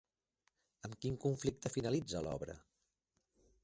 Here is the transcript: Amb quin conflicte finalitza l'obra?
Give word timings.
Amb 0.89 0.97
quin 1.03 1.19
conflicte 1.27 1.73
finalitza 1.77 2.27
l'obra? 2.29 2.61